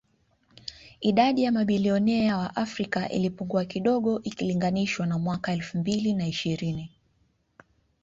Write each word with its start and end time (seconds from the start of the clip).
Idadi 1.01 1.43
ya 1.43 1.51
mabilionea 1.51 2.37
wa 2.37 2.55
Afrika 2.55 3.09
ilipungua 3.09 3.65
kidogo 3.65 4.19
ikilinganishwa 4.23 5.05
na 5.07 5.17
mwaka 5.19 5.51
elfu 5.53 5.77
mbili 5.77 6.13
na 6.13 6.27
ishirini 6.27 6.91